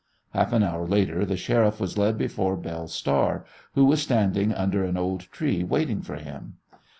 Half 0.33 0.51
an 0.51 0.63
hour 0.63 0.87
later 0.87 1.27
the 1.27 1.37
Sheriff 1.37 1.79
was 1.79 1.95
led 1.95 2.17
before 2.17 2.57
Belle 2.57 2.87
Star, 2.87 3.45
who 3.75 3.85
was 3.85 4.01
standing 4.01 4.51
under 4.51 4.83
an 4.83 4.97
old 4.97 5.21
tree 5.31 5.63
waiting 5.63 6.01
for 6.01 6.15
him. 6.15 6.55